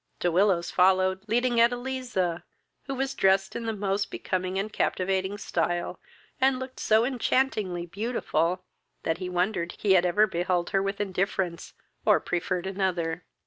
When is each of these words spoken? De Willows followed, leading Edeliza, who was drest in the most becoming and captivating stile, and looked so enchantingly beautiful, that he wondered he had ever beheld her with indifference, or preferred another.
De 0.19 0.31
Willows 0.31 0.71
followed, 0.71 1.21
leading 1.27 1.59
Edeliza, 1.61 2.41
who 2.87 2.95
was 2.95 3.13
drest 3.13 3.55
in 3.55 3.67
the 3.67 3.71
most 3.73 4.09
becoming 4.09 4.57
and 4.57 4.73
captivating 4.73 5.37
stile, 5.37 5.99
and 6.39 6.57
looked 6.57 6.79
so 6.79 7.05
enchantingly 7.05 7.85
beautiful, 7.85 8.63
that 9.03 9.19
he 9.19 9.29
wondered 9.29 9.73
he 9.77 9.91
had 9.91 10.03
ever 10.03 10.25
beheld 10.25 10.71
her 10.71 10.81
with 10.81 10.99
indifference, 10.99 11.75
or 12.03 12.19
preferred 12.19 12.65
another. 12.65 13.25